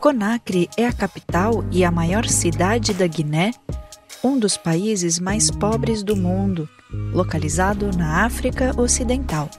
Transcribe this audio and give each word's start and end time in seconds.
Conakry 0.00 0.70
é 0.78 0.86
a 0.86 0.92
capital 0.94 1.62
e 1.70 1.84
a 1.84 1.90
maior 1.90 2.26
cidade 2.26 2.94
da 2.94 3.06
Guiné, 3.06 3.52
um 4.24 4.38
dos 4.38 4.56
países 4.56 5.18
mais 5.18 5.50
pobres 5.50 6.02
do 6.02 6.16
mundo, 6.16 6.66
localizado 7.12 7.90
na 7.94 8.24
África 8.24 8.72
Ocidental. 8.80 9.50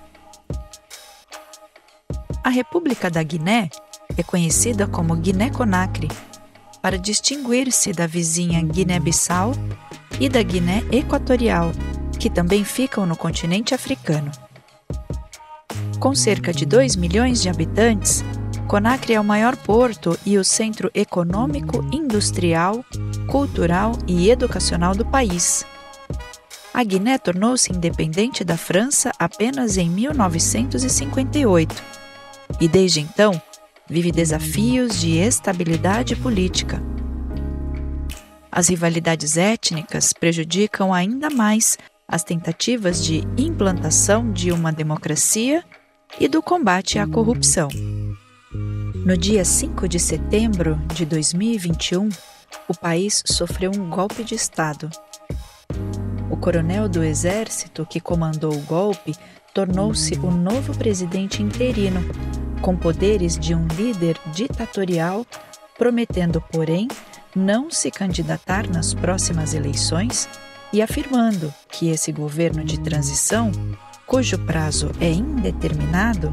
A 2.44 2.50
República 2.50 3.08
da 3.08 3.22
Guiné 3.22 3.70
é 4.18 4.24
conhecida 4.24 4.88
como 4.88 5.16
Guiné-Conakry, 5.16 6.08
para 6.82 6.98
distinguir-se 6.98 7.94
da 7.94 8.08
vizinha 8.08 8.64
Guiné-Bissau 8.64 9.54
e 10.20 10.28
da 10.28 10.42
Guiné 10.42 10.84
Equatorial, 10.92 11.72
que 12.20 12.32
também 12.32 12.64
ficam 12.64 13.06
no 13.06 13.16
continente 13.16 13.76
africano. 13.76 14.32
Com 16.00 16.16
cerca 16.16 16.52
de 16.52 16.66
2 16.66 16.96
milhões 16.96 17.44
de 17.44 17.48
habitantes, 17.48 18.24
Conakry 18.72 19.16
é 19.16 19.20
o 19.20 19.24
maior 19.26 19.58
porto 19.58 20.18
e 20.26 20.38
o 20.38 20.46
centro 20.46 20.90
econômico, 20.96 21.84
industrial, 21.92 22.86
cultural 23.28 23.92
e 24.08 24.30
educacional 24.30 24.96
do 24.96 25.06
país. 25.06 25.66
A 26.74 26.82
Guiné 26.82 27.18
tornou-se 27.18 27.70
independente 27.70 28.46
da 28.46 28.56
França 28.56 29.12
apenas 29.20 29.76
em 29.76 29.90
1958 29.90 31.84
e, 32.62 32.68
desde 32.70 33.02
então, 33.02 33.42
vive 33.90 34.10
desafios 34.10 35.02
de 35.02 35.18
estabilidade 35.18 36.16
política. 36.16 36.82
As 38.50 38.70
rivalidades 38.70 39.36
étnicas 39.36 40.14
prejudicam 40.14 40.94
ainda 40.94 41.30
mais 41.30 41.78
as 42.08 42.24
tentativas 42.24 43.04
de 43.04 43.28
implantação 43.38 44.32
de 44.32 44.50
uma 44.50 44.72
democracia 44.72 45.62
e 46.18 46.30
do 46.30 46.42
combate 46.42 46.98
à 46.98 47.06
corrupção. 47.06 47.68
No 49.04 49.18
dia 49.18 49.44
5 49.44 49.88
de 49.88 50.00
setembro 50.00 50.80
de 50.94 51.08
2021, 51.08 52.08
o 52.68 52.78
país 52.78 53.24
sofreu 53.26 53.72
um 53.76 53.90
golpe 53.90 54.24
de 54.24 54.36
Estado. 54.36 54.92
O 56.30 56.38
coronel 56.38 56.88
do 56.88 57.04
exército 57.04 57.84
que 57.84 58.00
comandou 58.00 58.54
o 58.54 58.62
golpe 58.62 59.16
tornou-se 59.56 60.14
o 60.20 60.30
novo 60.30 60.78
presidente 60.78 61.42
interino, 61.42 62.00
com 62.62 62.78
poderes 62.78 63.40
de 63.40 63.56
um 63.56 63.66
líder 63.70 64.20
ditatorial, 64.34 65.26
prometendo, 65.80 66.40
porém, 66.40 66.88
não 67.36 67.72
se 67.72 67.90
candidatar 67.90 68.70
nas 68.70 68.94
próximas 68.94 69.56
eleições 69.56 70.30
e 70.72 70.80
afirmando 70.80 71.52
que 71.72 71.90
esse 71.90 72.12
governo 72.12 72.64
de 72.64 72.80
transição, 72.80 73.52
cujo 74.06 74.38
prazo 74.46 74.92
é 75.02 75.10
indeterminado, 75.10 76.32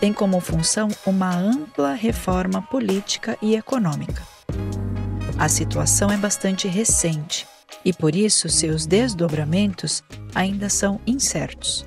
tem 0.00 0.12
como 0.12 0.40
função 0.40 0.88
uma 1.06 1.36
ampla 1.36 1.92
reforma 1.92 2.62
política 2.62 3.36
e 3.42 3.54
econômica. 3.54 4.22
A 5.38 5.48
situação 5.48 6.10
é 6.10 6.16
bastante 6.16 6.66
recente 6.66 7.46
e 7.84 7.92
por 7.92 8.16
isso 8.16 8.48
seus 8.48 8.86
desdobramentos 8.86 10.02
ainda 10.34 10.68
são 10.68 10.98
incertos. 11.06 11.86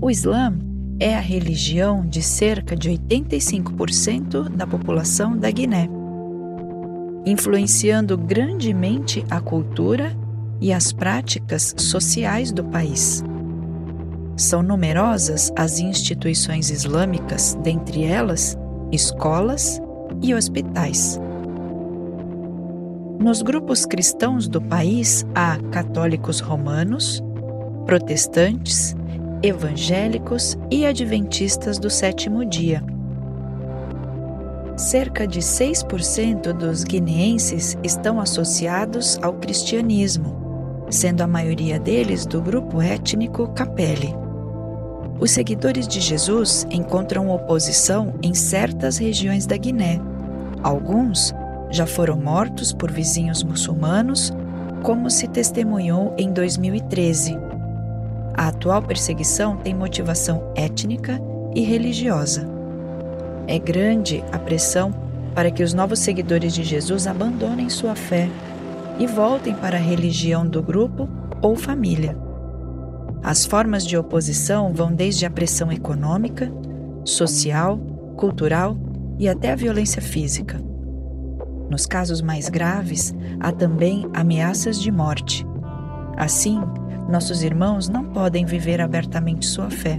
O 0.00 0.10
Islã 0.10 0.52
é 0.98 1.14
a 1.14 1.20
religião 1.20 2.06
de 2.06 2.22
cerca 2.22 2.76
de 2.76 2.90
85% 2.90 4.48
da 4.48 4.66
população 4.66 5.36
da 5.36 5.50
Guiné, 5.50 5.88
influenciando 7.24 8.16
grandemente 8.18 9.24
a 9.30 9.40
cultura 9.40 10.14
e 10.60 10.72
as 10.72 10.92
práticas 10.92 11.74
sociais 11.76 12.52
do 12.52 12.64
país. 12.64 13.24
São 14.36 14.62
numerosas 14.62 15.52
as 15.54 15.78
instituições 15.78 16.68
islâmicas, 16.70 17.56
dentre 17.62 18.04
elas 18.04 18.58
escolas 18.90 19.80
e 20.20 20.34
hospitais. 20.34 21.20
Nos 23.20 23.42
grupos 23.42 23.86
cristãos 23.86 24.48
do 24.48 24.60
país 24.60 25.24
há 25.34 25.56
católicos 25.70 26.40
romanos, 26.40 27.22
protestantes, 27.86 28.94
evangélicos 29.42 30.58
e 30.70 30.84
adventistas 30.84 31.78
do 31.78 31.88
sétimo 31.88 32.44
dia. 32.44 32.82
Cerca 34.76 35.26
de 35.28 35.38
6% 35.38 36.52
dos 36.52 36.82
guineenses 36.82 37.78
estão 37.84 38.20
associados 38.20 39.16
ao 39.22 39.34
cristianismo, 39.34 40.84
sendo 40.90 41.22
a 41.22 41.26
maioria 41.26 41.78
deles 41.78 42.26
do 42.26 42.42
grupo 42.42 42.82
étnico 42.82 43.48
Capele. 43.54 44.23
Os 45.20 45.30
seguidores 45.30 45.86
de 45.86 46.00
Jesus 46.00 46.66
encontram 46.70 47.30
oposição 47.30 48.14
em 48.22 48.34
certas 48.34 48.98
regiões 48.98 49.46
da 49.46 49.56
Guiné. 49.56 50.00
Alguns 50.62 51.32
já 51.70 51.86
foram 51.86 52.16
mortos 52.16 52.72
por 52.72 52.90
vizinhos 52.90 53.42
muçulmanos, 53.42 54.32
como 54.82 55.10
se 55.10 55.26
testemunhou 55.28 56.14
em 56.18 56.32
2013 56.32 57.54
a 58.36 58.48
atual 58.48 58.82
perseguição 58.82 59.56
tem 59.56 59.72
motivação 59.72 60.42
étnica 60.56 61.20
e 61.54 61.60
religiosa. 61.60 62.48
É 63.46 63.60
grande 63.60 64.24
a 64.32 64.38
pressão 64.38 64.92
para 65.34 65.50
que 65.52 65.62
os 65.62 65.72
novos 65.72 66.00
seguidores 66.00 66.52
de 66.52 66.64
Jesus 66.64 67.06
abandonem 67.06 67.68
sua 67.68 67.94
fé 67.94 68.28
e 68.98 69.06
voltem 69.06 69.54
para 69.54 69.76
a 69.76 69.80
religião 69.80 70.46
do 70.46 70.60
grupo 70.62 71.08
ou 71.40 71.54
família. 71.54 72.16
As 73.24 73.46
formas 73.46 73.86
de 73.86 73.96
oposição 73.96 74.74
vão 74.74 74.92
desde 74.92 75.24
a 75.24 75.30
pressão 75.30 75.72
econômica, 75.72 76.52
social, 77.06 77.78
cultural 78.18 78.76
e 79.18 79.26
até 79.26 79.52
a 79.52 79.56
violência 79.56 80.02
física. 80.02 80.60
Nos 81.70 81.86
casos 81.86 82.20
mais 82.20 82.50
graves, 82.50 83.14
há 83.40 83.50
também 83.50 84.06
ameaças 84.12 84.78
de 84.78 84.90
morte. 84.90 85.46
Assim, 86.18 86.60
nossos 87.08 87.42
irmãos 87.42 87.88
não 87.88 88.04
podem 88.04 88.44
viver 88.44 88.78
abertamente 88.78 89.46
sua 89.46 89.70
fé. 89.70 89.98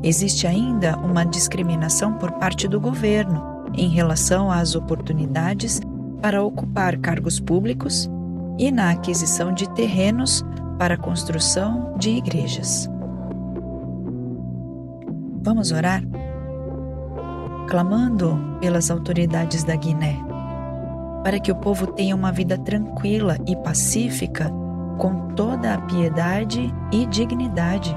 Existe 0.00 0.46
ainda 0.46 0.96
uma 0.98 1.24
discriminação 1.24 2.12
por 2.12 2.30
parte 2.32 2.68
do 2.68 2.80
governo 2.80 3.64
em 3.74 3.88
relação 3.88 4.52
às 4.52 4.76
oportunidades 4.76 5.80
para 6.22 6.44
ocupar 6.44 6.96
cargos 6.98 7.40
públicos 7.40 8.08
e 8.56 8.70
na 8.70 8.90
aquisição 8.90 9.52
de 9.52 9.68
terrenos 9.70 10.44
para 10.78 10.94
a 10.94 10.98
construção 10.98 11.94
de 11.98 12.10
igrejas. 12.10 12.88
Vamos 15.42 15.72
orar? 15.72 16.02
Clamando 17.68 18.38
pelas 18.60 18.90
autoridades 18.90 19.64
da 19.64 19.74
Guiné, 19.74 20.16
para 21.24 21.40
que 21.40 21.50
o 21.50 21.56
povo 21.56 21.88
tenha 21.88 22.14
uma 22.14 22.30
vida 22.30 22.56
tranquila 22.56 23.36
e 23.46 23.56
pacífica 23.56 24.50
com 24.98 25.28
toda 25.34 25.74
a 25.74 25.80
piedade 25.82 26.72
e 26.92 27.06
dignidade. 27.06 27.94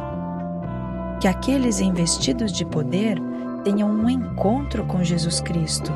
Que 1.20 1.28
aqueles 1.28 1.80
investidos 1.80 2.52
de 2.52 2.66
poder 2.66 3.20
tenham 3.64 3.90
um 3.90 4.10
encontro 4.10 4.84
com 4.86 5.04
Jesus 5.04 5.40
Cristo. 5.40 5.92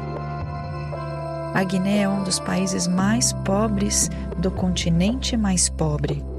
A 1.53 1.63
Guiné 1.63 2.01
é 2.01 2.09
um 2.09 2.23
dos 2.23 2.39
países 2.39 2.87
mais 2.87 3.33
pobres 3.33 4.09
do 4.37 4.51
continente 4.51 5.35
mais 5.37 5.69
pobre. 5.69 6.34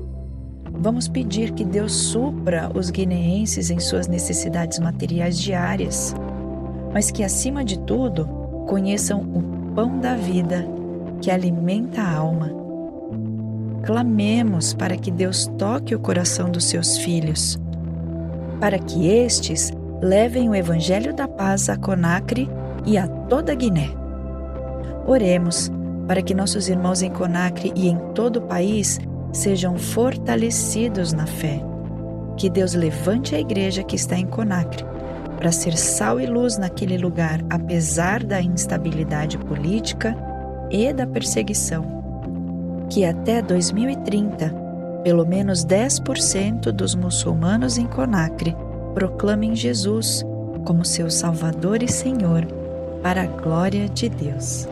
Vamos 0.78 1.08
pedir 1.08 1.52
que 1.52 1.64
Deus 1.64 1.92
supra 1.92 2.70
os 2.74 2.90
guineenses 2.90 3.70
em 3.70 3.78
suas 3.78 4.06
necessidades 4.06 4.78
materiais 4.78 5.38
diárias, 5.38 6.14
mas 6.92 7.10
que, 7.10 7.24
acima 7.24 7.64
de 7.64 7.78
tudo, 7.80 8.26
conheçam 8.66 9.20
o 9.20 9.72
pão 9.74 9.98
da 9.98 10.14
vida 10.14 10.66
que 11.20 11.30
alimenta 11.30 12.02
a 12.02 12.16
alma 12.16 12.66
clamemos 13.86 14.74
para 14.74 14.96
que 14.96 15.12
Deus 15.12 15.46
toque 15.56 15.94
o 15.94 16.00
coração 16.00 16.50
dos 16.50 16.64
seus 16.64 16.98
filhos, 16.98 17.56
para 18.60 18.78
que 18.80 19.06
estes 19.06 19.72
levem 20.02 20.50
o 20.50 20.54
Evangelho 20.54 21.14
da 21.14 21.28
Paz 21.28 21.68
a 21.68 21.76
Conacre 21.76 22.50
e 22.84 22.98
a 22.98 23.06
toda 23.06 23.54
Guiné. 23.54 23.88
Oremos 25.06 25.70
para 26.08 26.20
que 26.20 26.34
nossos 26.34 26.68
irmãos 26.68 27.00
em 27.00 27.10
Conacre 27.10 27.72
e 27.76 27.88
em 27.88 27.96
todo 28.12 28.38
o 28.38 28.42
país 28.42 28.98
sejam 29.36 29.76
fortalecidos 29.76 31.12
na 31.12 31.26
fé. 31.26 31.62
Que 32.36 32.50
Deus 32.50 32.74
levante 32.74 33.34
a 33.34 33.40
igreja 33.40 33.82
que 33.82 33.96
está 33.96 34.18
em 34.18 34.26
Conacre 34.26 34.84
para 35.36 35.52
ser 35.52 35.76
sal 35.76 36.20
e 36.20 36.26
luz 36.26 36.58
naquele 36.58 36.96
lugar, 36.96 37.40
apesar 37.50 38.22
da 38.22 38.40
instabilidade 38.40 39.38
política 39.38 40.16
e 40.70 40.92
da 40.92 41.06
perseguição 41.06 41.96
que 42.88 43.04
até 43.04 43.42
2030, 43.42 44.54
pelo 45.02 45.26
menos 45.26 45.64
10% 45.64 46.70
dos 46.72 46.94
muçulmanos 46.94 47.78
em 47.78 47.86
Conakry 47.86 48.56
proclamem 48.94 49.54
Jesus 49.54 50.24
como 50.64 50.84
seu 50.84 51.10
Salvador 51.10 51.82
e 51.82 51.88
Senhor, 51.88 52.46
para 53.02 53.22
a 53.22 53.26
glória 53.26 53.88
de 53.88 54.08
Deus. 54.08 54.68